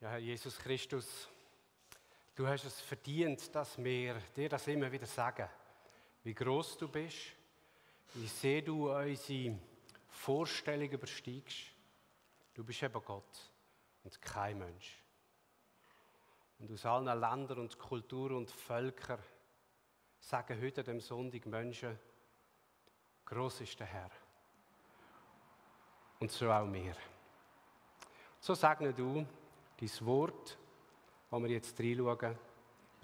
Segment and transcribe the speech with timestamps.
[0.00, 1.28] Ja, Herr Jesus Christus,
[2.36, 5.48] du hast es verdient, dass wir dir das immer wieder sagen,
[6.22, 7.32] wie groß du bist,
[8.14, 9.58] wie sehr du unsere
[10.06, 11.72] Vorstellung übersteigst.
[12.54, 13.50] Du bist eben Gott
[14.04, 15.02] und kein Mensch.
[16.60, 19.18] Und aus allen Ländern und Kulturen und Völkern
[20.20, 21.98] sagen heute dem Sonntag Menschen,
[23.24, 24.10] groß ist der Herr.
[26.20, 26.94] Und so auch wir.
[28.38, 29.26] So segne du
[29.80, 30.58] dein Wort,
[31.30, 32.36] wo wir jetzt reinschauen,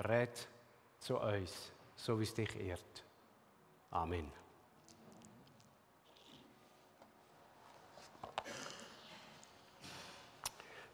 [0.00, 0.48] red
[0.98, 3.04] zu uns, so wie es dich ehrt.
[3.90, 4.30] Amen.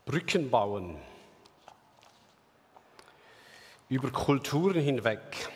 [0.05, 1.01] Brücken bauen.
[3.89, 5.49] Über Kulturen hinweg.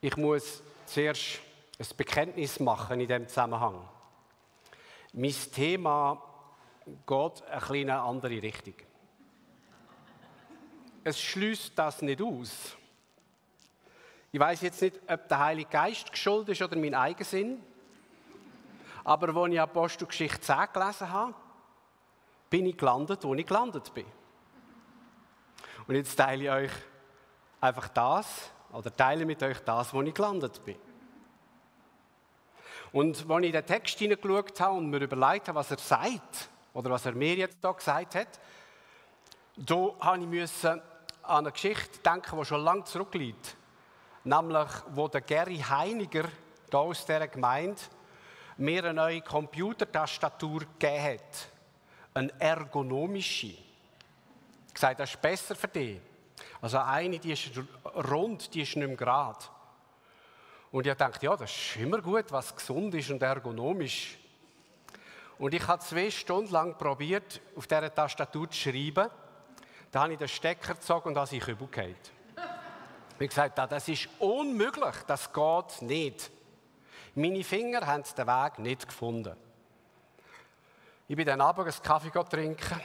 [0.00, 1.40] Ich muss zuerst
[1.78, 3.86] ein Bekenntnis machen in diesem Zusammenhang.
[5.12, 6.22] Mein Thema
[6.84, 8.74] geht ein bisschen in eine andere Richtung.
[11.04, 12.76] Es schließt das nicht aus.
[14.30, 17.62] Ich weiß jetzt nicht, ob der Heilige Geist geschuldet ist oder mein Eigensinn.
[19.04, 21.34] Aber als ich Apostelgeschichte 10 gelesen habe,
[22.48, 24.06] bin ich gelandet, wo ich gelandet bin.
[25.86, 26.72] Und jetzt teile ich euch
[27.60, 30.76] einfach das, oder teile mit euch das, wo ich gelandet bin.
[32.92, 36.48] Und als ich in den Text hineingeschaut habe und mir überlegt habe, was er sagt,
[36.74, 38.40] oder was er mir jetzt da gesagt hat,
[39.56, 40.80] da musste ich an
[41.22, 43.56] eine Geschichte denken, die schon lange zurückliegt.
[44.24, 46.24] Nämlich, wo der Gary Heiniger
[46.70, 47.80] hier aus dieser Gemeinde
[48.56, 51.48] mir eine neue Computertastatur gegeben hat.
[52.14, 53.48] Eine ergonomische.
[54.68, 56.00] Ich gesagt, das ist besser für dich.
[56.60, 57.50] Also eine, die ist
[58.10, 59.44] rund, die ist nicht mehr gerade.
[60.70, 64.18] Und ich dachte, ja, das ist immer gut, was gesund ist und ergonomisch.
[65.38, 69.10] Und ich habe zwei Stunden lang probiert, auf dieser Tastatur zu schreiben.
[69.90, 71.96] Da habe ich den Stecker gezogen und habe sich übergefallen.
[72.34, 76.30] Ich habe gesagt, das ist unmöglich, das geht nicht.
[77.14, 79.36] Meine Finger haben den Weg nicht gefunden.
[81.08, 82.80] Ich bin dann abends einen Kaffee trinken,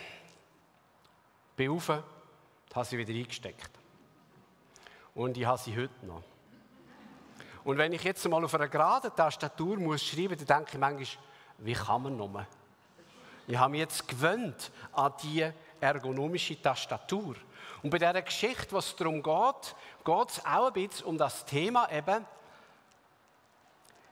[1.55, 3.71] bin rauf, habe sie wieder eingesteckt.
[5.15, 6.23] Und ich habe sie heute noch.
[7.63, 10.79] Und wenn ich jetzt mal auf einer geraden Tastatur muss schreiben muss, dann denke ich
[10.79, 11.23] manchmal,
[11.59, 12.45] wie kann man nur?
[13.47, 17.35] Ich habe mich jetzt gewöhnt an die ergonomische Tastatur.
[17.81, 21.91] Und bei dieser Geschichte, was darum geht, geht es auch ein bisschen um das Thema
[21.91, 22.25] eben,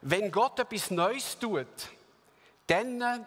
[0.01, 1.67] wenn Gott etwas Neues tut,
[2.67, 3.25] dann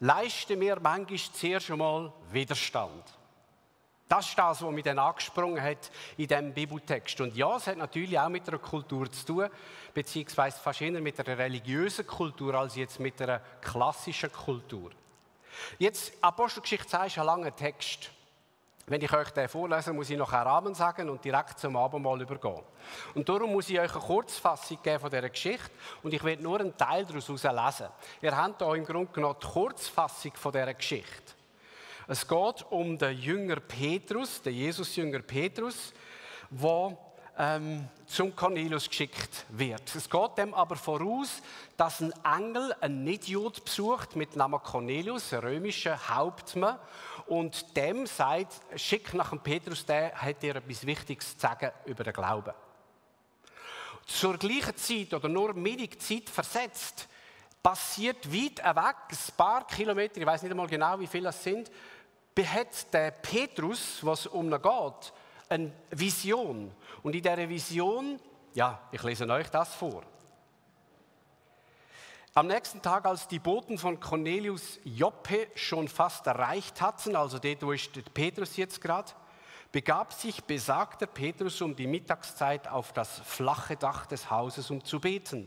[0.00, 3.04] leisten wir manchmal zuerst einmal Widerstand.
[4.12, 7.18] Das ist das, was mich dann angesprungen hat in diesem Bibeltext.
[7.22, 9.48] Und ja, es hat natürlich auch mit einer Kultur zu tun,
[9.94, 14.90] beziehungsweise fast eher mit einer religiösen Kultur als jetzt mit einer klassischen Kultur.
[15.78, 18.10] Jetzt, Apostelgeschichte 2 ist ein langer Text.
[18.84, 22.20] Wenn ich euch den vorlese, muss ich noch einen Rahmen sagen und direkt zum Abendmahl
[22.20, 22.60] übergehen.
[23.14, 25.70] Und darum muss ich euch eine Kurzfassung geben von dieser Geschichte
[26.02, 27.88] und ich werde nur einen Teil daraus lesen.
[28.20, 31.32] Ihr habt hier im Grunde genommen die Kurzfassung von dieser Geschichte.
[32.08, 35.92] Es geht um den Jünger Petrus, den Jesus-Jünger Petrus,
[36.50, 36.98] der
[37.38, 39.94] ähm, zum Cornelius geschickt wird.
[39.94, 41.40] Es geht dem aber voraus,
[41.76, 46.78] dass ein Engel einen Idiot besucht mit Namen Cornelius, ein römischer Hauptmann,
[47.26, 52.02] und dem sagt, schick nach dem Petrus, der hat dir etwas Wichtiges zu sagen über
[52.04, 52.52] den Glauben.
[54.06, 57.08] Zur gleichen Zeit oder nur mittig Zeit versetzt,
[57.62, 61.70] passiert weit weg, ein paar Kilometer, ich weiß nicht einmal genau, wie viele das sind,
[62.38, 65.12] hat der Petrus, was um ihn geht,
[65.48, 66.72] eine Vision.
[67.02, 68.18] Und in dieser Vision,
[68.54, 70.02] ja, ich lese euch das vor.
[72.34, 77.62] Am nächsten Tag, als die Boten von Cornelius Joppe schon fast erreicht hatten, also dort,
[77.62, 79.12] wo ist Petrus jetzt gerade,
[79.70, 84.98] begab sich besagter Petrus um die Mittagszeit auf das flache Dach des Hauses, um zu
[84.98, 85.46] beten.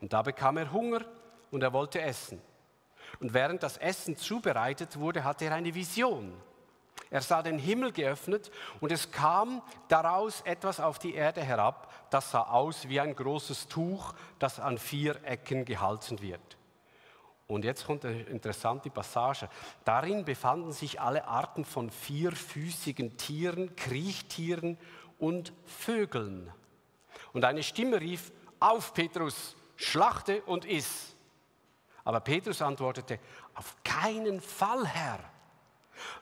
[0.00, 1.00] Und da bekam er Hunger
[1.50, 2.40] und er wollte essen.
[3.20, 6.34] Und während das Essen zubereitet wurde, hatte er eine Vision.
[7.10, 8.50] Er sah den Himmel geöffnet
[8.80, 13.68] und es kam daraus etwas auf die Erde herab, das sah aus wie ein großes
[13.68, 16.58] Tuch, das an vier Ecken gehalten wird.
[17.46, 19.48] Und jetzt kommt eine interessante Passage.
[19.86, 24.76] Darin befanden sich alle Arten von vierfüßigen Tieren, Kriechtieren
[25.18, 26.52] und Vögeln.
[27.32, 31.07] Und eine Stimme rief, auf Petrus, schlachte und iss.
[32.08, 33.18] Aber Petrus antwortete,
[33.54, 35.18] auf keinen Fall, Herr.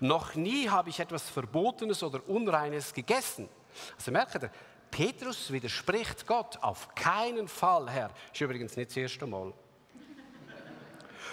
[0.00, 3.48] Noch nie habe ich etwas Verbotenes oder Unreines gegessen.
[3.96, 4.50] Also merkt ihr,
[4.90, 8.10] Petrus widerspricht Gott auf keinen Fall, Herr.
[8.32, 9.52] Ist übrigens nicht das erste Mal.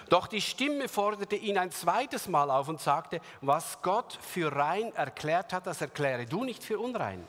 [0.10, 4.94] Doch die Stimme forderte ihn ein zweites Mal auf und sagte, was Gott für rein
[4.94, 7.26] erklärt hat, das erkläre du nicht für unrein.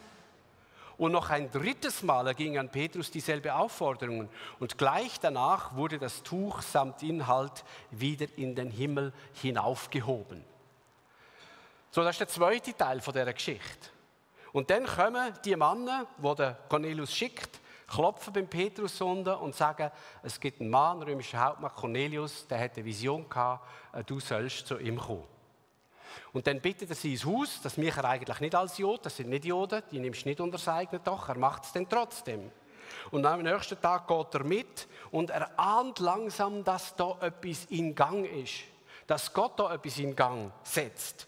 [0.97, 4.29] Und noch ein drittes Mal erging an Petrus dieselbe Aufforderung.
[4.61, 10.45] Und gleich danach wurde das Tuch samt Inhalt wieder in den Himmel hinaufgehoben.
[11.91, 13.91] So, das ist der zweite Teil von dieser Geschichte.
[14.53, 19.91] Und dann kommen die Männer, die der Cornelius schickt, klopfen beim Petrus unten und sagen,
[20.23, 23.67] es gibt einen Mann, römischer Hauptmann Cornelius, der hat eine Vision gehabt,
[24.07, 25.34] du sollst zu ihm kommen.
[26.33, 29.17] Und dann bittet er sie ins Haus, das mich er eigentlich nicht als Jod, das
[29.17, 31.89] sind nicht Joden, die nimmst du nicht unter das eigene Doch, er macht es dann
[31.89, 32.51] trotzdem.
[33.11, 37.95] Und am nächsten Tag geht er mit und er ahnt langsam, dass da etwas in
[37.95, 38.65] Gang ist.
[39.07, 41.27] Dass Gott da etwas in Gang setzt.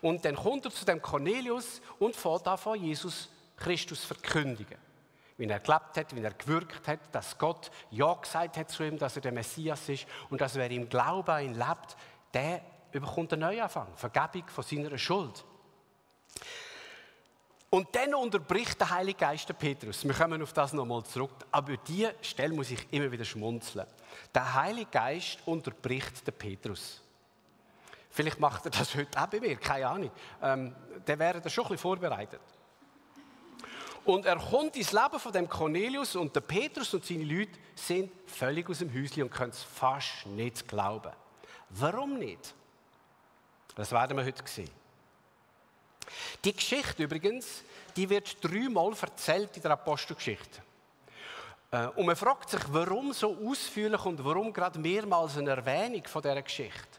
[0.00, 4.78] Und dann kommt er zu dem Cornelius und fährt an Jesus Christus verkündigen
[5.38, 8.98] wie er gelebt hat, wie er gewirkt hat, dass Gott Ja gesagt hat zu ihm,
[8.98, 11.96] dass er der Messias ist und dass wer im Glauben an ihn lebt,
[12.32, 12.62] der
[12.96, 15.44] überkommt einen Neuanfang, Vergebung von seiner Schuld.
[17.68, 20.04] Und dann unterbricht der Heilige Geist den Petrus.
[20.04, 21.32] Wir kommen auf das nochmal zurück.
[21.50, 23.86] Aber über diese Stelle muss ich immer wieder schmunzeln.
[24.34, 27.02] Der Heilige Geist unterbricht den Petrus.
[28.10, 30.10] Vielleicht macht er das heute auch bei mir, keine Ahnung.
[30.42, 32.40] Ähm, dann wäre er schon ein bisschen vorbereitet.
[34.06, 38.10] Und er kommt ins Leben von dem Cornelius und der Petrus und seine Leute sind
[38.26, 41.12] völlig aus dem Häuschen und können es fast nicht glauben.
[41.70, 42.54] Warum nicht?
[43.76, 44.70] Das werden wir heute sehen.
[46.44, 47.62] Die Geschichte übrigens,
[47.94, 50.60] die wird dreimal erzählt in der Apostelgeschichte.
[51.70, 56.22] Äh, und man fragt sich, warum so ausführlich und warum gerade mehrmals eine Erwähnung von
[56.22, 56.98] dieser Geschichte.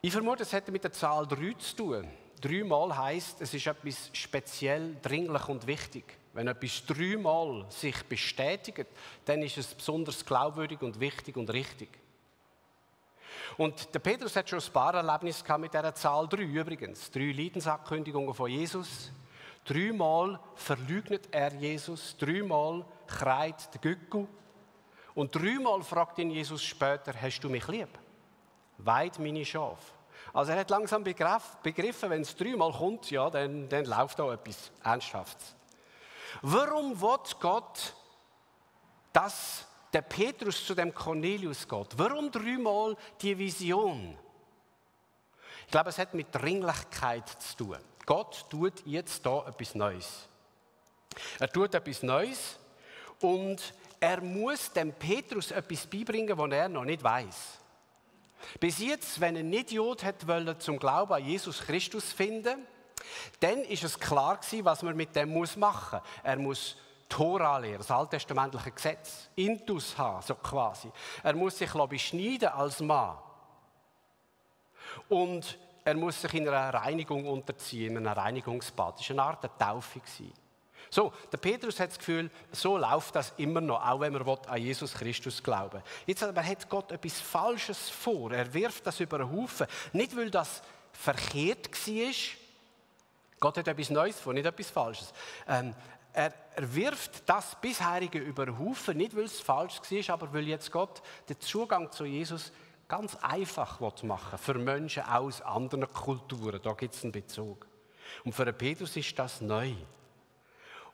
[0.00, 2.08] Ich vermute, es hätte mit der Zahl 3 zu tun
[2.40, 6.04] dreimal heißt, es ist etwas speziell dringlich und wichtig.
[6.32, 8.86] Wenn etwas dreimal sich bestätigt,
[9.24, 11.88] dann ist es besonders glaubwürdig und wichtig und richtig.
[13.56, 17.10] Und der Petrus hat schon ein paar Erlebnisse gehabt mit dieser Zahl drei übrigens.
[17.10, 19.10] Drei Leidensankündigungen von Jesus.
[19.64, 22.16] Dreimal verleugnet er Jesus.
[22.16, 24.26] Dreimal kreit der Gückel.
[25.14, 27.88] Und dreimal fragt ihn Jesus später, hast du mich lieb?
[28.78, 29.92] Weid meine Schafe.
[30.32, 34.70] Also er hat langsam begriffen, wenn es dreimal kommt, ja, dann, dann läuft da etwas
[34.82, 35.54] Ernsthaftes.
[36.42, 37.94] Warum wird Gott,
[39.12, 41.88] dass der Petrus zu dem Cornelius geht?
[41.96, 44.16] Warum dreimal die Vision?
[45.66, 47.78] Ich glaube, es hat mit Dringlichkeit zu tun.
[48.06, 50.28] Gott tut jetzt da etwas Neues.
[51.38, 52.58] Er tut etwas Neues
[53.20, 57.58] und er muss dem Petrus etwas beibringen, was er noch nicht weiß.
[58.60, 62.66] Bis jetzt, wenn ein Idiot hat wollen, zum Glauben an Jesus Christus finden,
[63.40, 66.00] dann ist es klar gewesen, was man mit dem muss machen.
[66.22, 66.76] Er muss
[67.08, 70.90] Tora lehren, das alttestamentliche Gesetz, Intus haben, so quasi.
[71.22, 73.16] Er muss sich beschneiden als Mann.
[75.08, 78.98] Und er muss sich in einer Reinigung unterziehen, in einer Reinigungsbad.
[78.98, 80.00] Das war eine Art der Taufe.
[80.90, 84.62] So, der Petrus hat das Gefühl, so läuft das immer noch, auch wenn man an
[84.62, 88.32] Jesus Christus glauben Jetzt aber hat Gott etwas Falsches vor.
[88.32, 89.66] Er wirft das über den Haufen.
[89.92, 90.62] Nicht, weil das
[90.92, 92.12] verkehrt war.
[93.40, 95.12] Gott hat etwas Neues vor, nicht etwas Falsches.
[95.46, 95.74] Ähm,
[96.12, 100.48] er, er, wirft das bisherige über den Haufen, nicht weil es falsch war, aber weil
[100.48, 102.52] jetzt Gott den Zugang zu Jesus
[102.88, 106.60] ganz einfach machen für Menschen aus anderen Kulturen.
[106.62, 107.66] Da gibt es einen Bezug.
[108.24, 109.74] Und für Petrus ist das neu.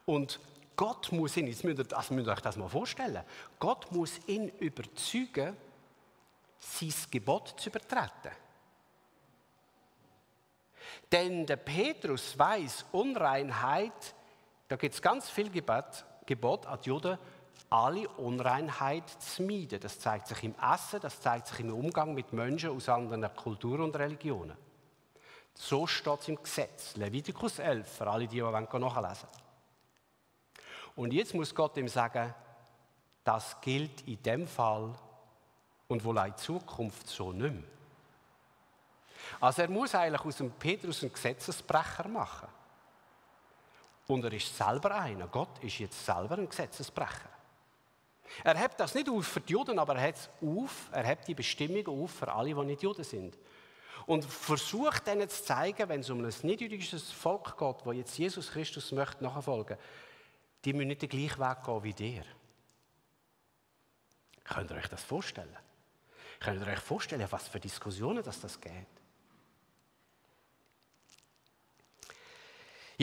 [0.04, 0.40] Und
[0.76, 3.22] Gott muss ihn, jetzt müsst ihr, also müsst ihr euch das mal vorstellen,
[3.58, 5.56] Gott muss ihn überzeugen,
[6.58, 8.32] sein Gebot zu übertreten.
[11.12, 14.14] Denn der Petrus weiß, Unreinheit,
[14.74, 17.16] da gibt es ganz viel Gebot, Gebot die Juden,
[17.70, 19.78] alle Unreinheit zu meiden.
[19.78, 23.82] Das zeigt sich im Essen, das zeigt sich im Umgang mit Menschen aus anderen Kulturen
[23.82, 24.56] und Religionen.
[25.54, 26.96] So steht es im Gesetz.
[26.96, 29.14] Levitikus 11, für alle, die, die nachlesen wollen.
[30.96, 32.34] Und jetzt muss Gott ihm sagen,
[33.22, 34.92] das gilt in dem Fall
[35.86, 37.62] und wohl auch in Zukunft so nicht mehr.
[39.40, 42.48] Also er muss eigentlich aus dem Petrus einen Gesetzesbrecher machen.
[44.06, 45.26] Und er ist selber einer.
[45.28, 47.30] Gott ist jetzt selber ein Gesetzesbrecher.
[48.42, 51.34] Er hebt das nicht auf für die Juden, aber er hat auf, er hebt die
[51.34, 53.38] Bestimmung auf für alle, die nicht Juden sind.
[54.06, 58.50] Und versucht ihnen zu zeigen, wenn es um ein nicht-jüdisches Volk geht, wo jetzt Jesus
[58.50, 59.78] Christus möchte nachfolgen,
[60.64, 62.24] die müssen nicht den gleichen Weg gehen wie dir.
[64.44, 65.56] Könnt ihr euch das vorstellen?
[66.40, 68.72] Könnt ihr euch vorstellen, was für Diskussionen das, das geht?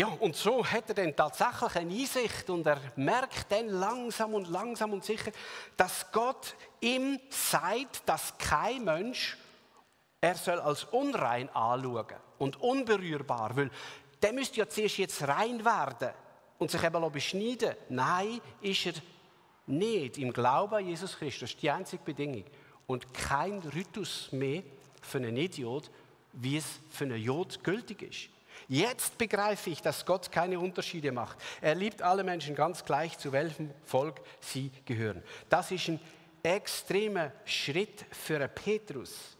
[0.01, 4.48] Ja, und so hat er dann tatsächlich eine Einsicht und er merkt dann langsam und
[4.48, 5.31] langsam und sicher,
[5.77, 9.38] dass Gott ihm sagt, dass kein Mensch
[10.20, 13.70] er soll als unrein anschauen und unberührbar, weil
[14.24, 16.15] der müsste ja zuerst jetzt rein werden
[16.58, 17.75] und sich eben beschneiden.
[17.89, 18.93] Nein, ist er
[19.67, 20.17] nicht.
[20.17, 22.46] Im Glauben an Jesus Christus ist die einzige Bedingung.
[22.88, 24.63] Und kein Ritus mehr
[25.00, 25.91] für einen Idiot,
[26.34, 28.40] wie es für einen Jod gültig ist.
[28.67, 31.37] Jetzt begreife ich, dass Gott keine Unterschiede macht.
[31.61, 35.23] Er liebt alle Menschen ganz gleich, zu welchem Volk sie gehören.
[35.49, 35.99] Das ist ein
[36.43, 39.37] extremer Schritt für einen Petrus.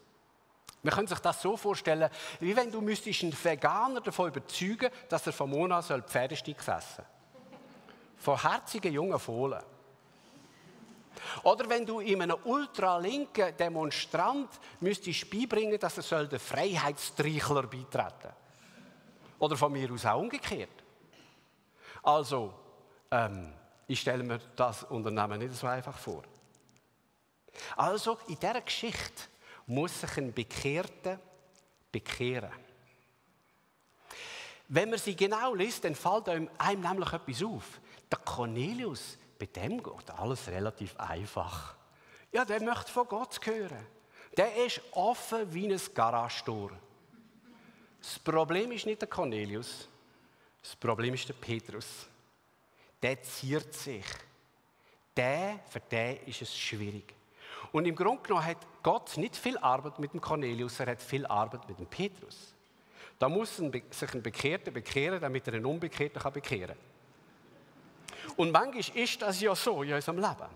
[0.82, 2.10] Man kann sich das so vorstellen,
[2.40, 7.04] wie wenn du müsstest einen Veganer davon überzeugen, dass er von Mona soll Pferdesticks essen
[8.18, 9.62] Von herzigen jungen Fohlen.
[11.44, 14.48] Oder wenn du in einem ultralinken Demonstrant
[14.80, 18.41] müsstest beibringen, dass er soll den Freiheitsstreichler beitreten
[19.42, 20.84] Oder von mir aus auch umgekehrt.
[22.00, 22.54] Also,
[23.10, 23.52] ähm,
[23.88, 26.22] ich stelle mir das Unternehmen nicht so einfach vor.
[27.76, 29.24] Also, in dieser Geschichte
[29.66, 31.18] muss sich ein Bekehrter
[31.90, 32.52] bekehren.
[34.68, 36.48] Wenn man sie genau liest, dann fällt einem,
[36.80, 37.80] nämlich etwas auf.
[38.12, 41.74] Der Cornelius, bei dem geht alles relativ einfach.
[42.30, 43.88] Ja, der möchte von Gott hören.
[44.36, 46.70] Der ist offen wie ein Garagetor.
[48.02, 49.88] Das Problem ist nicht der Cornelius,
[50.60, 52.08] das Problem ist der Petrus.
[53.00, 54.04] Der ziert sich.
[55.16, 57.14] Der, für den ist es schwierig.
[57.70, 61.26] Und im Grunde genommen hat Gott nicht viel Arbeit mit dem Cornelius, er hat viel
[61.26, 62.54] Arbeit mit dem Petrus.
[63.18, 68.34] Da muss sich ein Bekehrter bekehren, damit er einen Unbekehrten kann bekehren kann.
[68.36, 70.50] Und manchmal ist das ja so in unserem Leben.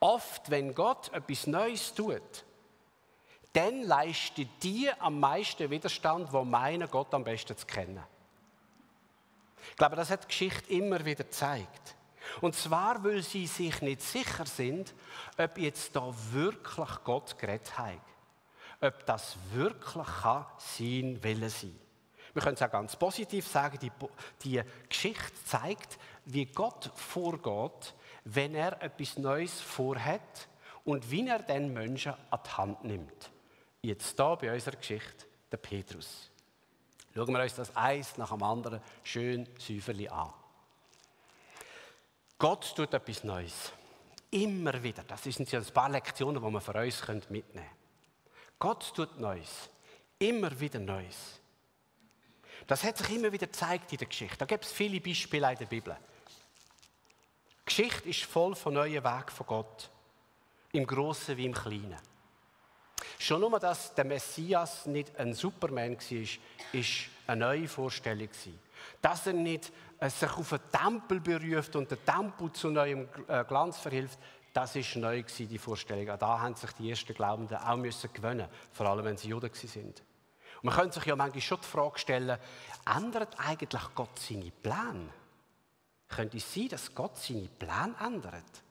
[0.00, 2.44] Oft, wenn Gott etwas Neues tut,
[3.52, 8.02] dann leisten die am meisten Widerstand, die meinen, Gott am besten zu kennen.
[9.70, 11.96] Ich glaube, das hat die Geschichte immer wieder gezeigt.
[12.40, 14.94] Und zwar, weil sie sich nicht sicher sind,
[15.36, 18.00] ob jetzt da wirklich Gott geredet hat.
[18.80, 21.78] Ob das wirklich kann sein Wille sein.
[22.32, 23.90] Wir können es auch ganz positiv sagen, die,
[24.44, 30.48] die Geschichte zeigt, wie Gott vorgeht, wenn er etwas Neues vorhat
[30.84, 33.30] und wie er den Menschen an die Hand nimmt.
[33.82, 36.30] Jetzt da bei unserer Geschichte der Petrus.
[37.14, 40.32] Schauen wir uns das eins nach dem anderen schön säuferlich an.
[42.38, 43.72] Gott tut etwas Neues.
[44.30, 45.02] Immer wieder.
[45.04, 47.66] Das sind ein paar Lektionen, die wir für uns mitnehmen können.
[48.58, 49.68] Gott tut Neues.
[50.18, 51.40] Immer wieder Neues.
[52.66, 54.36] Das hat sich immer wieder gezeigt in der Geschichte.
[54.36, 55.96] Da gibt es viele Beispiele in der Bibel.
[57.60, 59.90] Die Geschichte ist voll von neuen Wegen von Gott.
[60.72, 61.98] Im Großen wie im Kleinen.
[63.20, 66.26] Schon nur, dass der Messias nicht ein Superman war,
[66.72, 66.88] ist
[67.26, 68.30] eine neue Vorstellung.
[69.02, 73.44] Dass er nicht äh, sich auf einen Tempel beruft und den Tempel zu neuem äh,
[73.44, 74.18] Glanz verhilft,
[74.54, 76.18] das ist neu die Vorstellung.
[76.18, 80.02] Da haben sich die ersten Glaubenden auch müssen gewöhnen, vor allem wenn sie Juden sind.
[80.62, 82.38] Man könnte sich ja manchmal schon die Frage stellen,
[82.86, 85.10] ändert eigentlich Gott seine Pläne?
[86.08, 88.62] Könnte es sein, dass Gott seine Pläne ändert?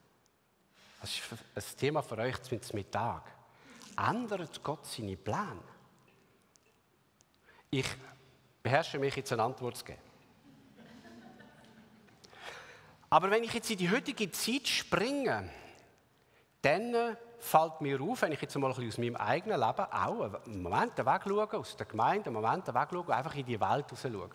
[1.01, 3.38] Das ist ein Thema für euch zum Mittag.
[4.07, 5.63] Ändert Gott seine Pläne?
[7.69, 7.87] Ich
[8.63, 9.99] beherrsche mich jetzt eine Antwort zu geben.
[13.09, 15.49] Aber wenn ich jetzt in die heutige Zeit springe,
[16.61, 20.97] dann fällt mir auf, wenn ich jetzt mal aus meinem eigenen Leben auch einen Moment
[20.97, 24.29] weg schaue, aus der Gemeinde, einen Moment weg schaue, einfach in die Welt schaue,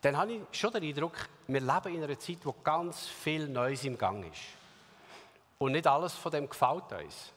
[0.00, 1.14] dann habe ich schon den Eindruck,
[1.46, 4.42] wir leben in einer Zeit, wo ganz viel Neues im Gang ist.
[5.58, 7.32] Und nicht alles von dem gefällt uns.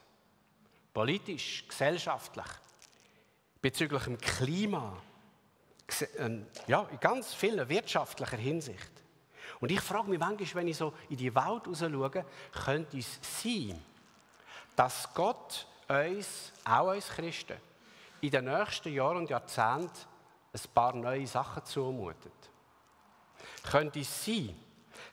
[0.96, 2.46] Politisch, gesellschaftlich,
[3.62, 4.96] bezüglich dem Klima,
[6.18, 8.92] ähm, ja, in ganz vielen wirtschaftlicher Hinsicht.
[9.60, 12.25] Und ich frage mich manchmal, wenn ich so in die Welt raus schaue,
[12.64, 13.84] könnte es sein,
[14.78, 17.58] dass Gott uns, auch uns Christen,
[18.22, 19.92] in den nächsten Jahren und Jahrzehnten
[20.54, 22.32] ein paar neue Sachen zumutet.
[23.70, 24.58] Könnte es sein,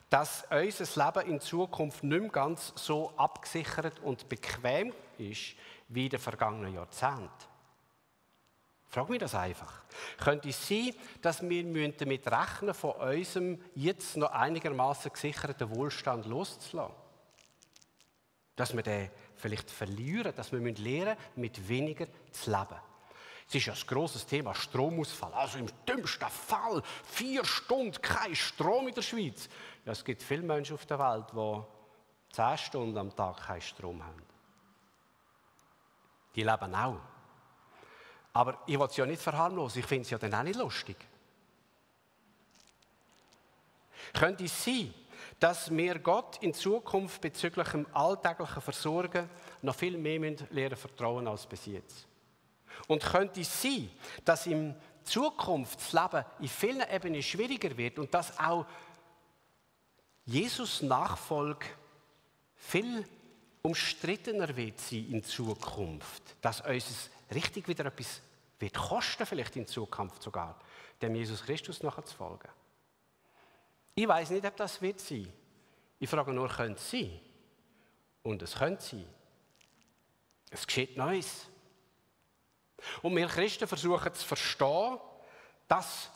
[0.09, 5.55] dass unser Leben in Zukunft nicht mehr ganz so abgesichert und bequem ist
[5.87, 7.29] wie den vergangenen Jahrzehnten?
[8.93, 9.81] Frag mich das einfach.
[10.19, 16.95] Könnte es sein, dass wir damit rechnen von unserem jetzt noch einigermaßen gesicherten Wohlstand loszulassen?
[18.55, 22.79] Dass wir den vielleicht verlieren, dass wir lernen mit weniger zu leben.
[23.47, 25.33] Es ist ja ein grosses Thema, Stromausfall.
[25.33, 29.49] Also im dümmsten Fall vier Stunden kein Strom in der Schweiz.
[29.85, 34.03] Ja, es gibt viele Menschen auf der Welt, die zehn Stunden am Tag keinen Strom
[34.03, 34.32] haben.
[36.35, 36.99] Die leben auch.
[38.33, 40.97] Aber ich will es ja nicht verharmlosen, ich finde es ja dann auch nicht lustig.
[44.13, 44.93] Könnte es sein,
[45.39, 49.29] dass wir Gott in Zukunft bezüglich dem alltäglichen Versorgen
[49.61, 52.07] noch viel mehr lernen vertrauen als bis jetzt?
[52.87, 53.89] Und könnte es sein,
[54.25, 58.65] dass in Zukunft das Leben in vielen Ebenen schwieriger wird und dass auch
[60.25, 61.65] Jesus Nachfolge
[62.55, 63.05] viel
[63.63, 68.21] umstrittener wird sein in Zukunft, dass uns richtig wieder etwas
[68.59, 70.59] wird kosten, vielleicht in Zukunft sogar,
[71.01, 72.49] dem Jesus Christus nachzufolgen.
[73.95, 75.31] Ich weiß nicht, ob das wird sein.
[75.99, 77.19] Ich frage nur, könnte es sein?
[78.23, 79.05] Und es könnte sein.
[80.49, 81.47] Es geschieht Neues.
[83.01, 84.99] Und wir Christen versuchen zu verstehen,
[85.67, 86.09] dass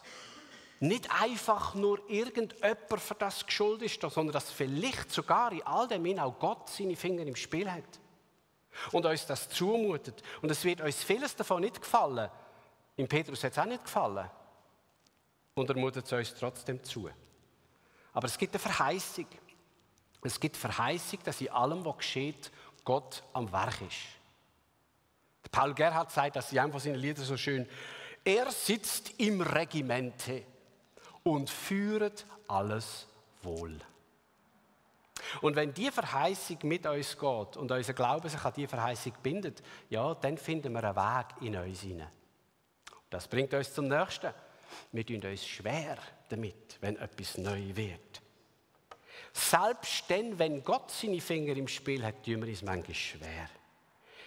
[0.79, 6.19] nicht einfach nur irgendjemand für das geschuldet ist, sondern dass vielleicht sogar in all dem
[6.19, 7.99] auch Gott seine Finger im Spiel hat.
[8.91, 10.21] Und uns das zumutet.
[10.41, 12.29] Und es wird uns vieles davon nicht gefallen.
[12.95, 14.29] Im Petrus hat es auch nicht gefallen.
[15.55, 17.09] Und er mutet es uns trotzdem zu.
[18.13, 19.25] Aber es gibt eine Verheißung.
[20.21, 22.51] Es gibt Verheißung, dass in allem, was geschieht,
[22.83, 24.17] Gott am Werk ist.
[25.51, 27.67] Paul Gerhard sagt das in einem von seinen Liedern so schön.
[28.23, 30.43] Er sitzt im Regimente
[31.27, 33.07] und führt alles
[33.41, 33.77] wohl.
[35.41, 39.61] Und wenn die Verheißung mit uns geht und unser Glaube sich an die Verheißung bindet,
[39.89, 42.11] ja, dann finden wir einen Weg in uns hinein.
[43.09, 44.33] Das bringt uns zum Nächsten.
[44.91, 45.97] Wir tun uns schwer
[46.29, 48.21] damit, wenn etwas neu wird.
[49.33, 53.49] Selbst dann, wenn Gott seine Finger im Spiel hat, tun wir uns manchmal schwer.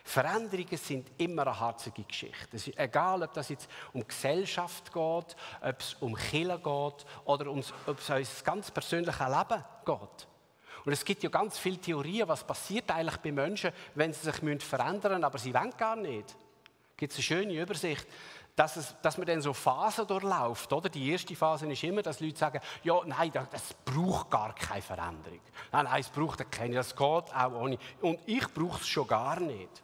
[0.05, 2.57] Veränderungen sind immer eine harzige Geschichte.
[2.57, 7.51] Es ist egal, ob das jetzt um Gesellschaft geht, ob es um Kirche geht oder
[7.51, 10.27] um, ob es um unser ganz persönliches Leben geht.
[10.85, 14.63] Und es gibt ja ganz viele Theorien, was passiert eigentlich bei Menschen, wenn sie sich
[14.63, 16.31] verändern müssen, aber sie wollen gar nicht.
[16.31, 18.07] Es gibt eine schöne Übersicht
[18.61, 20.71] dass, es, dass man dann so Phasen durchläuft.
[20.73, 20.91] Oder?
[20.91, 25.41] Die erste Phase ist immer, dass Leute sagen, ja, nein, das braucht gar keine Veränderung.
[25.73, 27.79] Nein, nein, es braucht keine, das geht auch ohne.
[28.03, 29.83] Und ich brauche es schon gar nicht.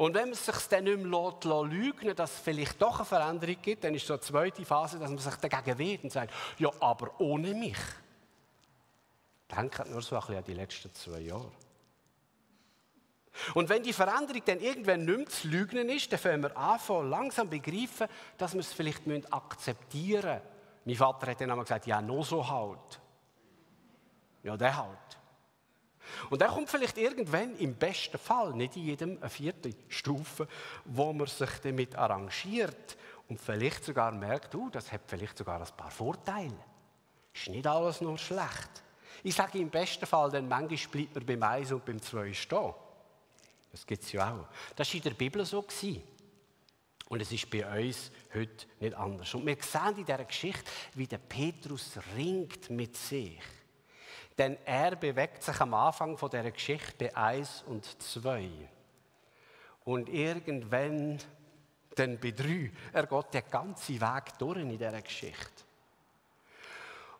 [0.00, 3.04] Und wenn man es sich dann nicht mehr lässt, lügen dass es vielleicht doch eine
[3.04, 6.32] Veränderung gibt, dann ist so eine zweite Phase, dass man sich dagegen wehrt und sagt,
[6.56, 7.76] ja, aber ohne mich.
[9.54, 11.52] Denkt nur so ein bisschen an die letzten zwei Jahre.
[13.52, 17.10] Und wenn die Veränderung dann irgendwann nicht mehr zu lügen ist, dann fangen wir an,
[17.10, 18.08] langsam begreifen,
[18.38, 20.86] dass wir es vielleicht akzeptieren müssen.
[20.86, 23.00] Mein Vater hat dann einmal gesagt, ja, nur so halt.
[24.44, 25.19] Ja, der halt.
[26.28, 30.46] Und dann kommt vielleicht irgendwann im besten Fall, nicht in jedem eine vierte Stufe,
[30.84, 32.96] wo man sich damit arrangiert
[33.28, 36.56] und vielleicht sogar merkt, uh, das hat vielleicht sogar ein paar Vorteile.
[37.32, 38.82] Ist nicht alles nur schlecht.
[39.22, 42.74] Ich sage im besten Fall, denn manchmal bleibt man beim Eins und beim Zwei stehen.
[43.70, 44.46] Das gibt es ja auch.
[44.74, 45.62] Das war in der Bibel so.
[45.62, 46.02] Gewesen.
[47.08, 49.34] Und es ist bei uns heute nicht anders.
[49.34, 53.40] Und wir sehen in dieser Geschichte, wie der Petrus ringt mit sich.
[54.40, 58.48] Denn er bewegt sich am Anfang von dieser Geschichte bei 1 und 2.
[59.84, 61.18] Und irgendwann
[61.94, 62.70] dann bei 3.
[62.94, 65.64] Er geht den ganzen Weg durch in dieser Geschichte.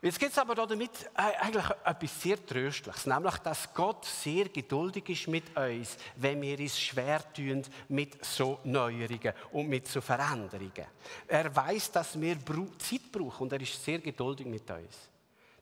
[0.01, 5.27] Jetzt gibt es aber damit eigentlich etwas sehr Tröstliches, nämlich, dass Gott sehr geduldig ist
[5.27, 10.87] mit uns, wenn wir es schwer tun mit so Neuerungen und mit so Veränderungen.
[11.27, 12.35] Er weiß, dass wir
[12.79, 15.10] Zeit brauchen und er ist sehr geduldig mit uns.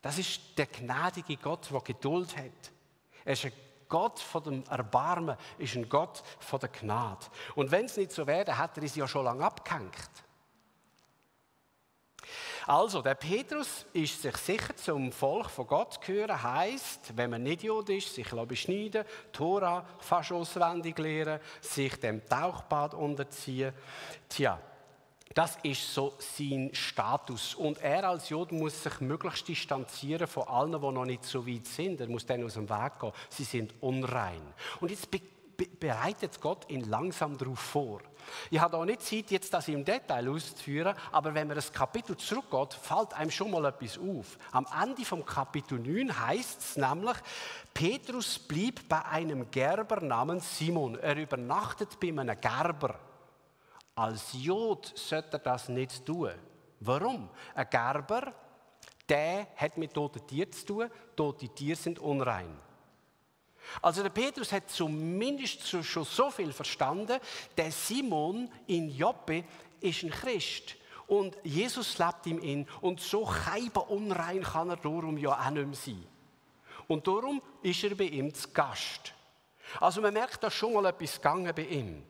[0.01, 2.71] Das ist der gnädige Gott, der Geduld hat.
[3.25, 3.53] Er ist ein
[3.89, 7.25] Gott von dem Erbarmen, ist ein Gott von der Gnade.
[7.55, 10.09] Und wenn es nicht so wäre, hat er es ja schon lange abgehängt.
[12.67, 17.63] Also, der Petrus ist sich sicher zum Volk von Gott gehören, heisst, wenn man nicht
[17.63, 23.73] Jude ist, sich beschneiden, Tora fast auswendig lernen, sich dem Tauchbad unterziehen.
[24.27, 24.61] Tja,
[25.33, 27.53] das ist so sein Status.
[27.53, 31.67] Und er als Jude muss sich möglichst distanzieren von allen, die noch nicht so weit
[31.67, 32.01] sind.
[32.01, 33.11] Er muss dann aus dem Weg gehen.
[33.29, 34.41] Sie sind unrein.
[34.79, 35.07] Und jetzt
[35.79, 38.01] bereitet Gott ihn langsam darauf vor.
[38.49, 42.15] Ich habe auch nicht Zeit, jetzt das im Detail auszuführen, aber wenn man das Kapitel
[42.17, 44.37] zurückgeht, fällt einem schon mal etwas auf.
[44.51, 47.17] Am Ende vom Kapitel 9 heißt es nämlich,
[47.73, 50.97] Petrus blieb bei einem Gerber namens Simon.
[50.99, 52.99] Er übernachtet bei einem Gerber.
[53.99, 56.31] Als Jod sollte er das nicht tun.
[56.79, 57.29] Warum?
[57.53, 58.33] Ein Gerber,
[59.09, 60.91] der hat mit toten Tieren zu tun.
[61.17, 62.57] Tote Tiere sind unrein.
[63.81, 67.19] Also der Petrus hat zumindest schon so viel verstanden,
[67.57, 69.43] der Simon in Joppe
[69.81, 70.77] ist ein Christ.
[71.05, 72.69] Und Jesus lebt ihm in.
[72.79, 76.07] Und so keiben unrein kann er darum ja auch nicht mehr sein.
[76.87, 79.13] Und darum ist er bei ihm zu Gast.
[79.81, 82.05] Also man merkt, da schon mal etwas gegangen bei ihm.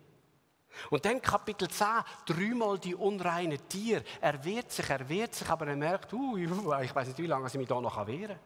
[0.89, 1.87] Und dann Kapitel 10,
[2.25, 4.03] dreimal die unreinen Tiere.
[4.21, 7.47] Er wehrt sich, er wehrt sich, aber er merkt, uh, ich weiß nicht, wie lange
[7.47, 8.39] ich mich da noch wehren kann.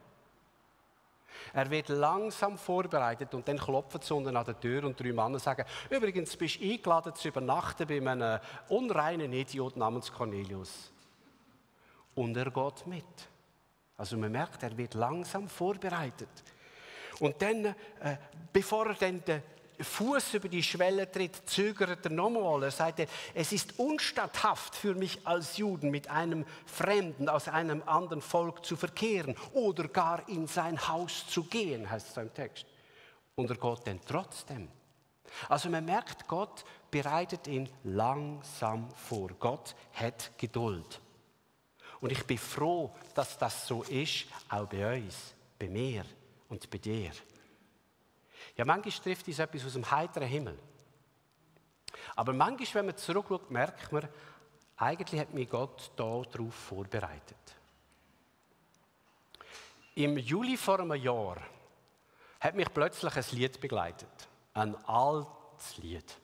[1.53, 5.39] Er wird langsam vorbereitet und dann klopft es unten an der Tür und drei Männer
[5.39, 10.91] sagen, übrigens bist du eingeladen zu übernachten bei einem unreinen Idiot namens Cornelius.
[12.15, 13.29] Und er geht mit.
[13.97, 16.29] Also man merkt, er wird langsam vorbereitet.
[17.19, 17.73] Und dann, äh,
[18.51, 19.43] bevor er dann den
[19.83, 22.63] Fuß über die Schwelle tritt, zögert er nochmal.
[22.63, 28.21] Er sagt, es ist unstatthaft für mich als Juden mit einem Fremden aus einem anderen
[28.21, 32.65] Volk zu verkehren oder gar in sein Haus zu gehen, heißt es im Text.
[33.35, 34.67] Und er geht dann trotzdem.
[35.49, 39.29] Also man merkt, Gott bereitet ihn langsam vor.
[39.39, 41.01] Gott hat Geduld.
[42.01, 46.05] Und ich bin froh, dass das so ist, auch bei uns, bei mir
[46.49, 47.11] und bei dir.
[48.55, 50.59] Ja, manchmal trifft uns etwas aus dem heiteren Himmel.
[52.15, 54.07] Aber manchmal, wenn man zurückschaut, merkt man,
[54.77, 57.37] eigentlich hat mich Gott darauf vorbereitet.
[59.95, 61.37] Im Juli vor einem Jahr
[62.39, 64.09] hat mich plötzlich ein Lied begleitet.
[64.53, 66.17] Ein altes Lied.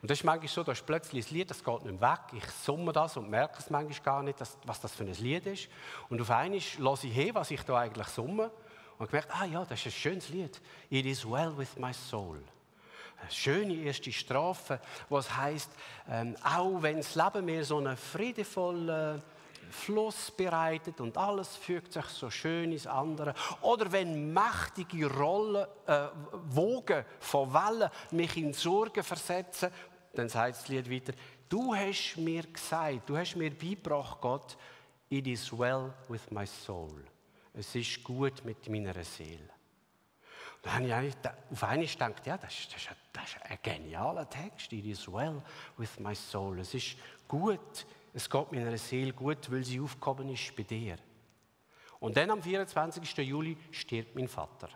[0.00, 2.20] Und das ist manchmal so, da ist plötzlich ein Lied, das geht nicht weg.
[2.32, 5.68] Ich summe das und merke es manchmal gar nicht, was das für ein Lied ist.
[6.08, 8.50] Und auf einmal lasse ich her, was ich da eigentlich summe
[8.98, 10.60] und gemerkt, ah ja, das ist ein schönes Lied.
[10.90, 12.38] It is well with my soul.
[13.20, 15.70] Eine schöne erste Strafe, was heißt,
[16.10, 19.22] ähm, auch wenn das Leben mir so einen friedevollen
[19.70, 23.34] Fluss bereitet und alles fügt sich so schön ins andere.
[23.62, 26.08] Oder wenn mächtige Rollen, äh,
[26.50, 29.70] Wogen von Wellen mich in Sorgen versetzen,
[30.12, 31.12] dann sagt das Lied weiter,
[31.48, 34.56] du hast mir gesagt, du hast mir beigebracht, Gott,
[35.08, 37.04] it is well with my soul
[37.54, 39.48] es ist gut mit meiner Seele.
[40.56, 41.14] Und dann habe ich
[41.52, 44.72] auf einmal gedacht, ja, das ist, das, ist ein, das ist ein genialer Text.
[44.72, 45.40] It is well
[45.76, 46.58] with my soul.
[46.58, 46.96] Es ist
[47.28, 50.96] gut, es geht meiner Seele gut, weil sie aufgehoben ist bei dir.
[52.00, 53.16] Und dann am 24.
[53.18, 54.68] Juli stirbt mein Vater.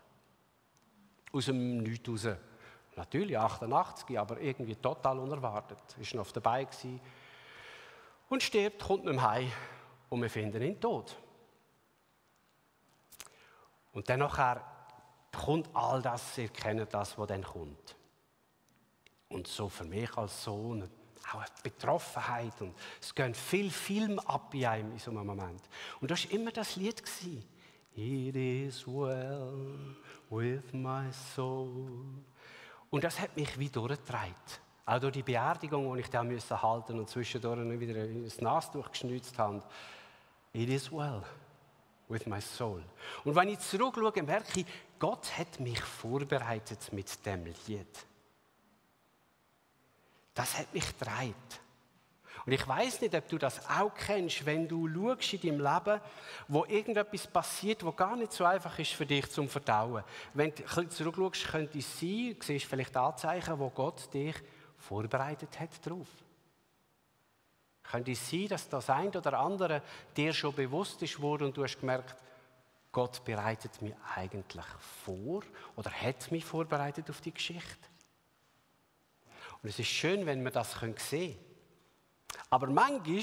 [1.33, 2.29] Aus dem Nichts raus.
[2.97, 5.79] Natürlich 88, aber irgendwie total unerwartet.
[5.99, 7.01] Er war noch dabei gewesen.
[8.29, 9.53] und stirbt, kommt nicht mehr heim
[10.09, 11.17] und wir finden ihn tot.
[13.99, 14.63] Und dann nachher
[15.33, 17.97] kommt all das, ihr kennt das, was dann kommt.
[19.29, 20.89] Und so für mich als Sohn
[21.33, 25.61] auch eine Betroffenheit und es gehen viel Film ab in einem in so einem Moment.
[26.01, 27.03] Und das war immer das Lied.
[27.97, 29.97] It is well
[30.31, 31.91] with my soul.
[32.91, 34.33] Und das hat mich wie durchgetragen.
[34.87, 39.37] Auch durch die Beerdigung, die ich da müssen halten und zwischendurch wieder das Nas durchgeschnitzt
[39.41, 39.65] habe.
[40.53, 41.25] It is well
[42.09, 42.83] with my soul.
[43.25, 44.67] Und wenn ich zurückschaue, merke ich,
[44.99, 48.07] Gott hat mich vorbereitet mit dem Lied.
[50.35, 51.35] Das hat mich gedreht.
[52.47, 56.01] Und ich weiß nicht, ob du das auch kennst, wenn du schaust in deinem Leben,
[56.47, 60.03] wo irgendetwas passiert, wo gar nicht so einfach ist für dich zum Verdauen.
[60.33, 64.35] Wenn du ein zurückschaust, könnte es sein, du siehst vielleicht Anzeichen, wo Gott dich
[64.79, 66.07] vorbereitet hat darauf.
[67.91, 69.83] Könnte es sein, dass das ein oder andere
[70.17, 72.17] dir schon bewusst ist worden und du hast gemerkt,
[72.93, 74.67] Gott bereitet mich eigentlich
[75.05, 75.43] vor
[75.77, 77.89] oder hat mich vorbereitet auf die Geschichte?
[79.63, 81.39] Und es ist schön, wenn wir das sehen können.
[82.51, 83.23] Aber manchmal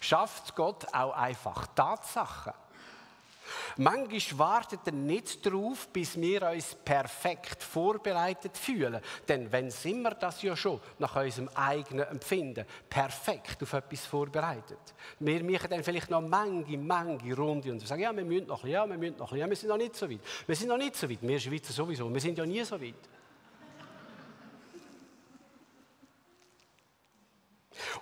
[0.00, 2.52] schafft Gott auch einfach Tatsachen.
[3.76, 9.00] Manchmal wartet er nicht darauf, bis wir uns perfekt vorbereitet fühlen.
[9.28, 14.78] Denn wenn sind wir das ja schon nach unserem eigenen Empfinden perfekt auf etwas vorbereitet.
[15.18, 18.70] Wir machen dann vielleicht noch manche, manche Runde und sagen, ja, wir müssen noch ein
[18.70, 20.20] bisschen, ja, wir müssen noch ein bisschen, ja, wir sind noch nicht so weit.
[20.46, 22.94] Wir sind noch nicht so weit, wir Schweizer sowieso, wir sind ja nie so weit.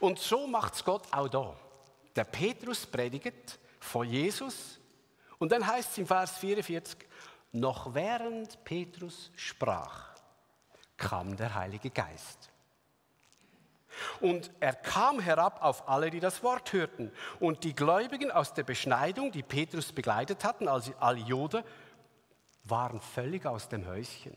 [0.01, 1.57] Und so macht es Gott auch da.
[2.15, 4.79] Der Petrus predigt von Jesus
[5.43, 6.97] und dann heißt es im Vers 44,
[7.51, 10.15] noch während Petrus sprach,
[10.97, 12.53] kam der Heilige Geist.
[14.21, 17.11] Und er kam herab auf alle, die das Wort hörten.
[17.41, 21.65] Und die Gläubigen aus der Beschneidung, die Petrus begleitet hatten, also alle Juden,
[22.63, 24.37] waren völlig aus dem Häuschen.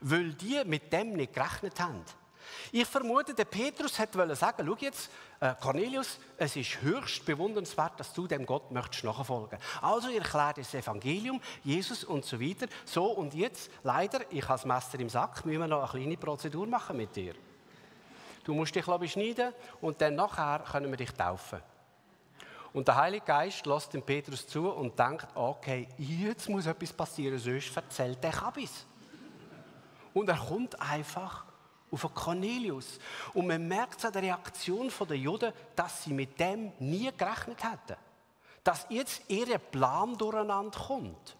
[0.00, 2.04] Weil die mit dem nicht gerechnet haben.
[2.72, 8.12] Ich vermute, der Petrus hätte sagen, schau jetzt, äh, Cornelius, es ist höchst bewundernswert, dass
[8.12, 9.58] du dem Gott möchtest nachfolgen.
[9.80, 12.66] Also ihr erklärt das Evangelium, Jesus und so weiter.
[12.84, 16.16] So und jetzt, leider, ich habe das Messer im Sack, müssen wir noch eine kleine
[16.16, 17.34] Prozedur machen mit dir.
[18.44, 21.60] Du musst dich ich, schneiden und dann nachher können wir dich taufen.
[22.72, 27.38] Und der Heilige Geist lässt dem Petrus zu und denkt, okay, jetzt muss etwas passieren,
[27.38, 28.86] sonst erzählt der Kabis.
[30.14, 31.44] Und er kommt einfach
[31.90, 32.98] auf Cornelius.
[33.34, 37.98] Und man merkt an der Reaktion der Juden, dass sie mit dem nie gerechnet hätten.
[38.64, 41.36] Dass jetzt ihr Plan durcheinander kommt.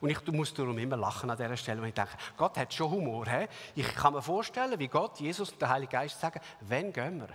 [0.00, 2.90] Und ich muss darum immer lachen an dieser Stelle, wenn ich denke, Gott hat schon
[2.90, 3.26] Humor.
[3.26, 3.46] He?
[3.74, 7.28] Ich kann mir vorstellen, wie Gott, Jesus und der Heilige Geist sagen, wann gehen wir?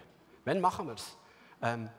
[0.45, 1.17] Wann machen wir es?
[1.61, 1.89] Ähm,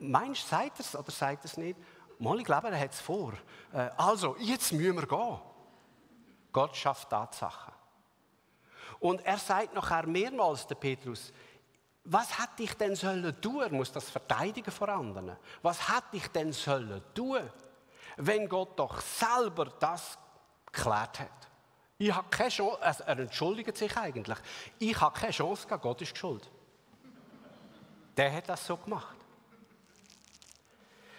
[0.00, 1.78] meinst du, sagt er es oder sagt er es nicht?
[2.18, 3.32] Mal, ich glaube, er hat es vor.
[3.72, 5.38] Äh, also, jetzt müssen wir gehen.
[6.52, 7.72] Gott schafft Tatsachen.
[9.00, 11.32] Und er sagt nachher mehrmals, der Petrus,
[12.04, 13.62] was hätte ich denn sollen tun?
[13.62, 15.36] Er muss das verteidigen vor anderen.
[15.62, 17.40] Was hätte ich denn sollen tun?
[18.16, 20.18] wenn Gott doch selber das
[20.66, 21.30] geklärt hat.
[21.98, 24.38] Ich habe keine Chance, also er entschuldigt sich eigentlich.
[24.78, 26.50] Ich habe keine Chance gehabt, Gott ist schuld.
[28.16, 29.16] Der hat das so gemacht.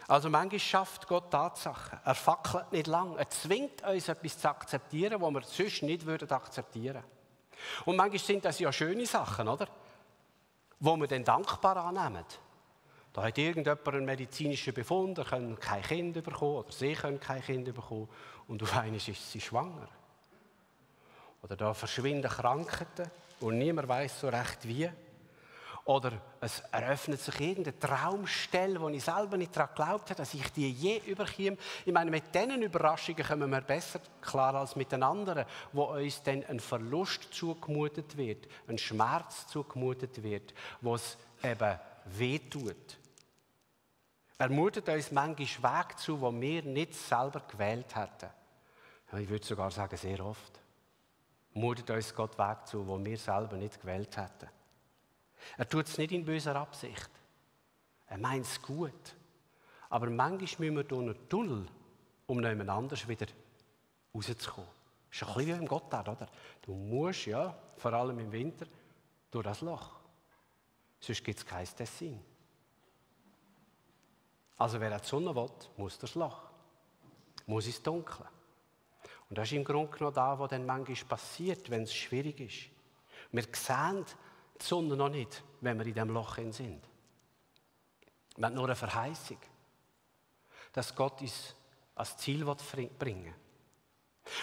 [0.07, 1.99] Also manchmal schafft Gott Tatsachen.
[2.03, 3.17] Er fackelt nicht lang.
[3.17, 7.03] Er zwingt uns, etwas zu akzeptieren, was wir sonst nicht würden akzeptieren
[7.85, 9.67] Und manchmal sind das ja schöne Sachen, oder?
[10.79, 12.25] Wo wir dann dankbar annehmen.
[13.13, 17.41] Da hat irgendjemand einen medizinischen Befund, er kann kein Kind bekommen oder sie können kein
[17.41, 18.09] Kind bekommen
[18.47, 19.87] und auf einmal ist sie schwanger.
[21.41, 24.89] Oder da verschwinden Krankheiten und niemand weiß so recht wie.
[25.85, 30.51] Oder es eröffnet sich irgendeine Traumstelle, wo ich selber nicht daran geglaubt habe, dass ich
[30.51, 31.57] die je überkomme.
[31.85, 36.23] Ich meine, mit diesen Überraschungen kommen wir besser klar als mit den anderen, wo uns
[36.23, 42.97] dann ein Verlust zugemutet wird, ein Schmerz zugemutet wird, wo es eben wehtut.
[44.39, 48.31] Er mutet uns manchmal Weg zu, wo wir nicht selber gewählt hätten.
[49.19, 50.59] Ich würde sogar sagen, sehr oft.
[51.53, 54.49] Mutet uns Gott Weg zu, wo wir selber nicht gewählt hätten.
[55.57, 57.09] Er tut es nicht in böser Absicht.
[58.07, 59.15] Er meint es gut.
[59.89, 61.65] Aber manchmal müssen wir durch einen Tunnel,
[62.27, 63.27] um jemand anders wieder
[64.13, 64.69] rauszukommen.
[65.09, 66.27] Das ist ein bisschen wie im Gotthard, oder?
[66.61, 68.65] Du musst, ja, vor allem im Winter,
[69.31, 69.91] durch das Loch.
[70.99, 72.19] Sonst gibt es kein Dessin.
[74.57, 76.41] Also wer die Sonne will, muss das Loch.
[77.45, 78.25] Muss ins Dunkle.
[79.29, 82.69] Und das ist im Grunde genommen das, was dann manchmal passiert, wenn es schwierig ist.
[83.31, 84.05] Wir sehen
[84.61, 86.81] die Sonne noch nicht, wenn wir in diesem Loch sind.
[88.37, 89.37] Wir haben nur eine Verheißung,
[90.73, 91.55] dass Gott uns
[91.95, 93.33] als Ziel bringen will.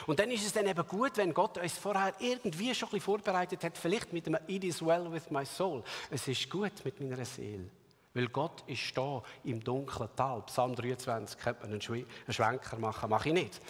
[0.06, 3.04] Und dann ist es dann eben gut, wenn Gott uns vorher irgendwie schon ein bisschen
[3.04, 5.82] vorbereitet hat, vielleicht mit einem It is well with my soul.
[6.10, 7.68] Es ist gut mit meiner Seele.
[8.14, 10.42] Weil Gott ist da im dunklen Tal.
[10.42, 13.60] Psalm 23 könnte man einen Schwenker machen, mache ich nicht.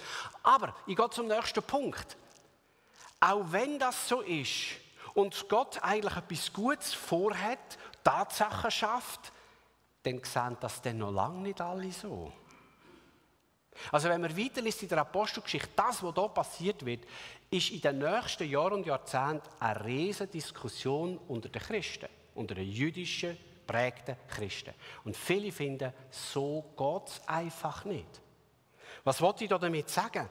[0.42, 2.16] Aber ich gehe zum nächsten Punkt.
[3.20, 4.76] Auch wenn das so ist
[5.14, 9.32] und Gott eigentlich etwas Gutes vorhat, Tatsachen schafft,
[10.02, 12.32] dann sehen das dann noch lange nicht alle so.
[13.90, 17.04] Also wenn man weiterliest in der Apostelgeschichte, das, was hier passiert wird,
[17.50, 22.68] ist in den nächsten Jahren und Jahrzehnten eine riesige Diskussion unter den Christen, unter den
[22.70, 24.74] jüdischen prägten Christen.
[25.04, 28.20] Und viele finden, so geht es einfach nicht.
[29.04, 30.28] Was wollte ich damit sagen?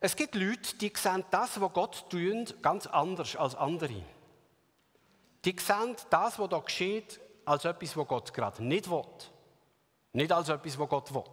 [0.00, 4.02] Es gibt Leute, die sehen das, was Gott tut, ganz anders als andere.
[5.44, 9.02] Die sehen das, was da geschieht, als etwas, was Gott gerade nicht will.
[10.12, 11.24] Nicht als etwas, was Gott will.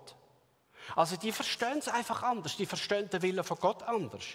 [0.96, 2.58] Also die verstehen es einfach anders.
[2.58, 4.26] Die verstehen den Willen von Gott anders.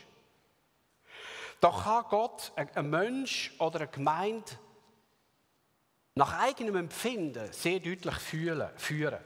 [1.61, 4.53] Doch kann Gott ein Mensch oder eine Gemeinde
[6.15, 9.21] nach eigenem Empfinden sehr deutlich führen.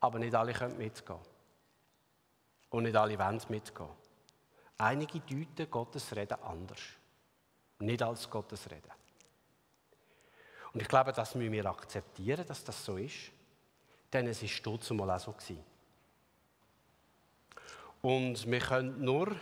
[0.00, 1.18] Aber nicht alle können mitgehen.
[2.70, 4.05] Und nicht alle wollen mitgehen.
[4.78, 6.80] Einige deuten Gottes Reden anders.
[7.78, 8.92] Nicht als Gottes Reden.
[10.72, 13.32] Und ich glaube, das müssen wir akzeptieren, dass das so ist.
[14.12, 15.56] Denn es ist stolz mal auch so.
[18.02, 19.36] Und wir können nur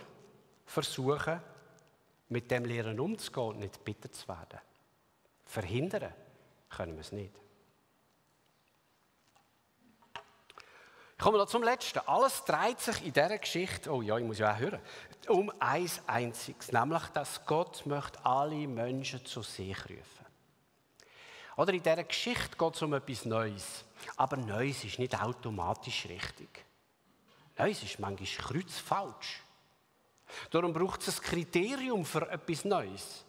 [0.65, 1.41] versuchen,
[2.29, 4.59] mit dem Lehren umzugehen nicht bitter zu werden.
[5.45, 6.13] Verhindern
[6.69, 7.44] können wir es nicht.
[11.25, 11.97] Ich komme noch zum Letzten.
[12.05, 14.79] Alles dreht sich in dieser Geschichte, oh ja, ich muss ja auch hören,
[15.27, 20.25] um eins einziges, nämlich, dass Gott möchte alle Menschen zu sich rufen.
[21.57, 23.85] Oder in dieser Geschichte geht es um etwas Neues.
[24.17, 26.63] Aber Neues ist nicht automatisch richtig.
[27.57, 29.41] Neues ist manchmal kreuzfalsch.
[30.51, 33.25] Darum braucht es ein Kriterium für etwas Neues.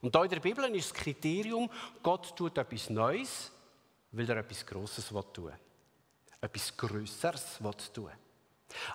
[0.00, 1.68] Und da in der Bibel ist das Kriterium,
[2.04, 3.50] Gott tut etwas Neues,
[4.12, 5.58] weil er etwas Grosses tun will.
[6.42, 7.58] Etwas Größeres
[7.94, 8.10] tun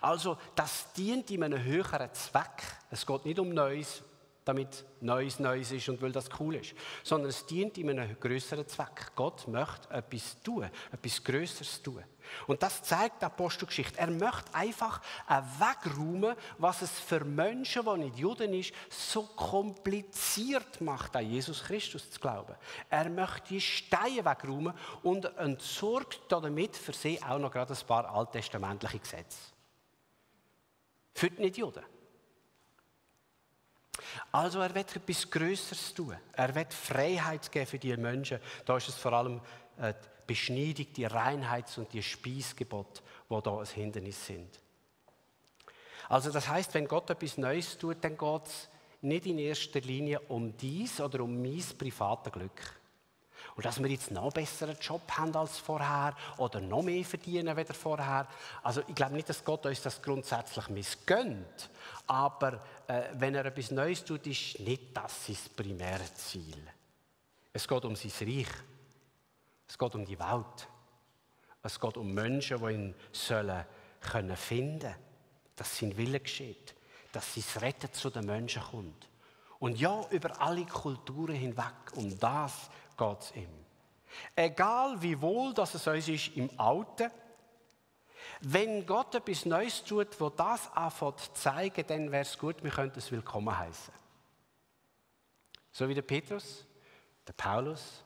[0.02, 2.62] Also, das dient in einem höheren Zweck.
[2.92, 4.04] Es geht nicht um Neues,
[4.48, 8.68] damit Neues Neues ist und weil das cool ist, sondern es dient in einem größeren
[8.68, 9.12] Zweck.
[9.16, 12.04] Gott möchte etwas tun, etwas Größeres tun.
[12.46, 14.00] Und das zeigt die Apostelgeschichte.
[14.00, 21.16] Er möchte einfach wegräumen, was es für Menschen, die nicht Juden sind, so kompliziert macht,
[21.16, 22.56] an Jesus Christus zu glauben.
[22.90, 28.10] Er möchte die Steine wegräumen und entsorgt damit für sie auch noch gerade ein paar
[28.10, 29.38] alttestamentliche Gesetze.
[31.14, 31.84] Für die Nicht-Juden.
[34.32, 36.16] Also er wird etwas Größeres tun.
[36.34, 38.40] Er wird Freiheit geben für die Menschen.
[38.66, 39.42] Da ist es vor allem
[39.78, 44.60] äh, die Beschneidung, die Reinheits- und die Speisgebote, die da ein Hindernis sind.
[46.10, 48.70] Also das heißt, wenn Gott etwas Neues tut, dann geht es
[49.02, 52.77] nicht in erster Linie um dies oder um mein privates Glück.
[53.58, 57.76] Und dass wir jetzt noch besseren Job haben als vorher oder noch mehr verdienen als
[57.76, 58.28] vorher.
[58.62, 61.72] Also ich glaube nicht, dass Gott uns das grundsätzlich missgönnt.
[62.06, 66.62] Aber äh, wenn er etwas Neues tut, ist nicht das sein primäres Ziel.
[67.52, 68.48] Es geht um sein Reich.
[69.68, 70.68] Es geht um die Welt.
[71.64, 73.66] Es geht um Menschen, die ihn sollen
[74.02, 74.94] können finden,
[75.56, 76.76] dass sein Wille geschieht,
[77.12, 79.10] dass sein Retten zu den Menschen kommt.
[79.58, 83.50] Und ja, über alle Kulturen hinweg, um das geht es ihm.
[84.36, 87.12] Egal wie wohl dass es uns ist im Alten,
[88.42, 92.72] wenn Gott etwas Neues tut, wo das anfängt zu zeigen, dann wäre es gut, wir
[92.72, 93.94] könnten es willkommen heißen.
[95.72, 96.66] So wie der Petrus,
[97.28, 98.04] der Paulus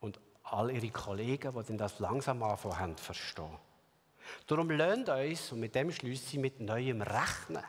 [0.00, 3.58] und all ihre Kollegen, die das langsam anfangen haben verstehen.
[4.46, 7.62] Darum lernt uns, und mit dem schließe ich mit neuem Rechnen.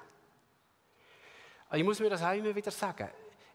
[1.71, 3.09] Ich muss mir das auch immer wieder sagen.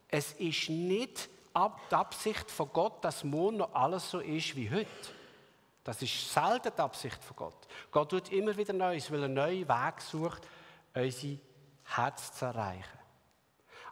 [0.08, 4.88] Es ist nicht die Absicht von Gott, dass morgen noch alles so ist wie heute.
[5.84, 7.66] Das ist selten die Absicht von Gott.
[7.90, 10.46] Gott tut immer wieder Neues, weil er einen neuen Weg sucht,
[10.94, 11.36] unser
[11.84, 12.98] Herz zu erreichen.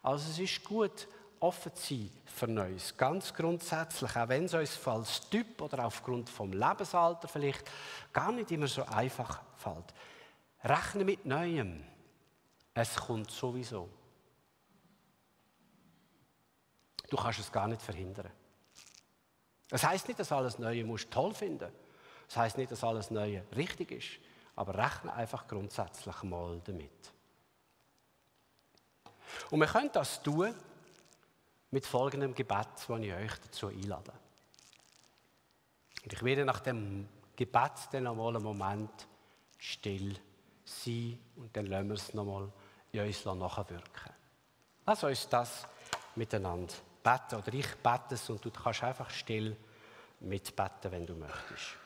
[0.03, 1.09] Also es ist gut,
[1.41, 2.97] offen zu sein für Neues.
[2.97, 7.71] Ganz grundsätzlich, auch wenn es uns als Typ oder aufgrund vom Lebensalter vielleicht
[8.13, 9.95] gar nicht immer so einfach fällt.
[10.63, 11.83] Rechne mit Neuem.
[12.75, 13.89] Es kommt sowieso.
[17.11, 18.31] Du kannst es gar nicht verhindern.
[19.69, 21.71] Das heißt nicht, dass alles Neue musst toll finden.
[22.27, 24.09] Das heißt nicht, dass alles Neue richtig ist.
[24.57, 27.13] Aber rechne einfach grundsätzlich mal damit.
[29.51, 30.55] Und wir können das tun
[31.71, 34.13] mit folgendem Gebet, das ich euch dazu einlade.
[36.03, 39.07] Und ich werde nach dem Gebet dann einmal einen Moment
[39.59, 40.17] still
[40.65, 42.53] sein und dann lassen wir es nochmal
[42.93, 44.13] in uns nachwirken.
[44.87, 45.67] Lass uns das
[46.17, 49.57] miteinander beten oder ich bete es und du kannst einfach still
[50.21, 51.77] mitbeten, wenn du möchtest.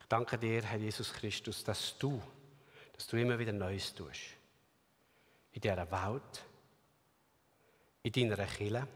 [0.00, 2.22] Ich danke dir, Herr Jesus Christus, dass du,
[2.92, 4.20] dass du immer wieder Neues tust.
[5.52, 6.44] In dieser Welt,
[8.02, 8.86] in deiner Kirche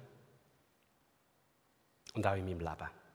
[2.15, 3.06] und auch in meinem Leben.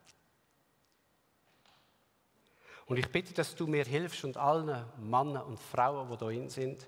[2.91, 6.85] Und ich bitte, dass du mir hilfst und allen Männern und Frauen, die hier sind,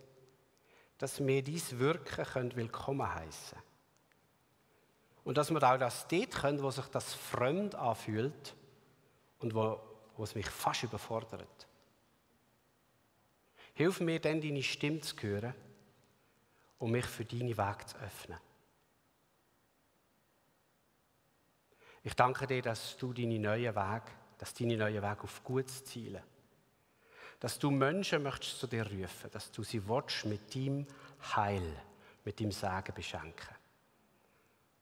[0.97, 3.57] dass wir dies Wirken können willkommen heißen.
[5.23, 8.53] Und dass wir auch das dort können, wo sich das fremd anfühlt
[9.39, 9.79] und wo,
[10.17, 11.69] wo es mich fast überfordert.
[13.73, 15.53] Hilf mir dann, deine Stimme zu hören
[16.79, 18.39] und mich für deine Weg zu öffnen.
[22.03, 26.23] Ich danke dir, dass du deine neuen Wege dass deine neuen Wege auf Gutes zielen.
[27.39, 30.87] Dass du Menschen möchtest zu dir rufen, dass du sie willst mit deinem
[31.35, 31.81] Heil,
[32.23, 33.55] mit deinem Sagen beschenken.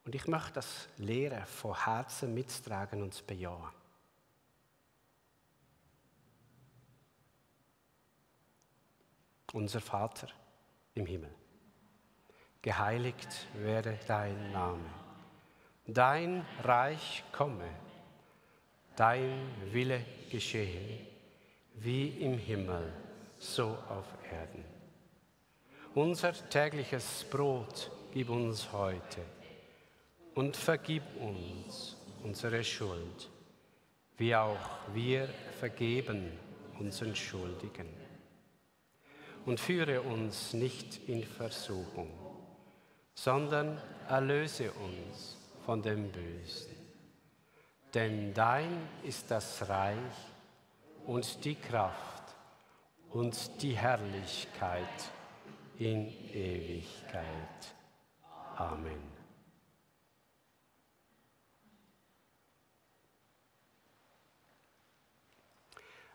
[0.05, 3.69] Und ich möchte das Lehren von Herzen mittragen und zu bejahen.
[9.53, 10.27] Unser Vater
[10.95, 11.33] im Himmel,
[12.61, 14.89] geheiligt werde dein Name,
[15.85, 17.69] dein Reich komme
[19.01, 20.99] dein Wille geschehe,
[21.73, 22.93] wie im Himmel,
[23.39, 24.63] so auf Erden.
[25.95, 29.21] Unser tägliches Brot gib uns heute
[30.35, 33.27] und vergib uns unsere Schuld,
[34.17, 35.27] wie auch wir
[35.59, 36.33] vergeben
[36.77, 37.89] unseren Schuldigen.
[39.47, 42.11] Und führe uns nicht in Versuchung,
[43.15, 46.80] sondern erlöse uns von dem Bösen.
[47.93, 49.97] Denn dein ist das Reich
[51.05, 52.23] und die Kraft
[53.09, 55.11] und die Herrlichkeit
[55.77, 57.75] in Ewigkeit.
[58.55, 59.11] Amen.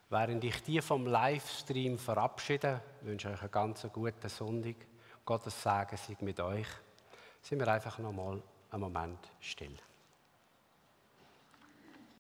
[0.09, 4.77] während ich die vom Livestream verabschiede, wünsche euch einen ganz guten Sonntag.
[5.25, 6.69] Gottes Segen sei mit euch.
[7.43, 9.77] Sind wir einfach noch mal einen Moment still.